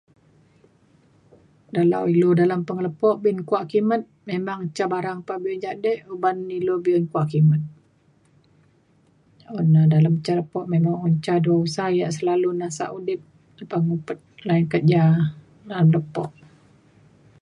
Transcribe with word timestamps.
dalau 1.77 2.03
lu 2.19 2.29
dalem 2.39 2.61
pengelepo 2.67 3.07
umbin 3.15 3.37
kua 3.49 3.61
kimet 3.71 4.01
memang 4.29 4.59
ca 4.75 4.85
barang 4.93 5.19
pa 5.27 5.33
be 5.43 5.51
jadi 5.65 5.93
uban 6.13 6.37
ilu 6.57 6.75
be'un 6.83 7.05
kua 7.11 7.23
kimet. 7.31 7.61
un 9.59 9.67
dalem 9.93 10.15
ca 10.25 10.33
lepo 10.39 10.59
memang 10.73 10.95
un 11.05 11.13
ca 11.25 11.35
dua 11.45 11.57
usa 11.65 11.85
ia' 11.95 12.15
selalu 12.17 12.49
nasak 12.61 12.89
udip 12.97 13.21
lepa 13.59 13.77
ngupet 13.87 14.19
lai 14.47 14.61
kerja 14.71 15.03
na 15.67 15.75
lepo 15.93 16.23